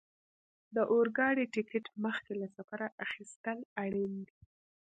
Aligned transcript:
د 0.75 0.77
اورګاډي 0.91 1.45
ټکټ 1.53 1.85
مخکې 2.05 2.33
له 2.41 2.47
سفره 2.57 2.87
اخیستل 3.05 3.57
اړین 3.83 4.13
دي. 4.27 4.37